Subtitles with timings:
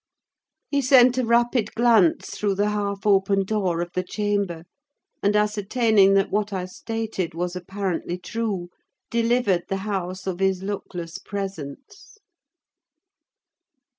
[0.71, 4.63] He sent a rapid glance through the half open door of the chamber,
[5.21, 8.69] and, ascertaining that what I stated was apparently true,
[9.11, 12.17] delivered the house of his luckless presence.